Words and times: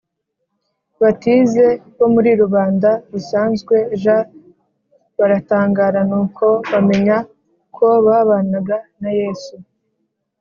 batize 1.01 1.65
bo 1.97 2.07
muri 2.13 2.31
rubanda 2.41 2.89
rusanzwe 3.11 3.75
j 4.01 4.03
baratangara 5.17 5.99
Nuko 6.09 6.45
bamenya 6.71 7.17
ko 7.75 7.87
babanaga 8.05 8.77
na 9.01 9.11
Yesu 9.19 9.55